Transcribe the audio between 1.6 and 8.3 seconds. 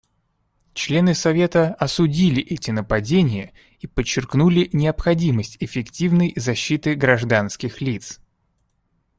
осудили эти нападения и подчеркнули необходимость эффективной защиты гражданских лиц.